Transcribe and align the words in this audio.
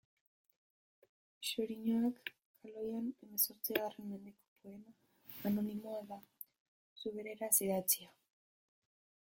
Xoriñoak 1.47 2.23
kaloian 2.61 3.05
hemezortzigarren 3.25 4.09
mendeko 4.13 4.41
poema 4.61 4.97
anonimoa 5.49 6.01
da, 6.13 6.21
zubereraz 7.03 7.53
idatzia. 7.67 8.15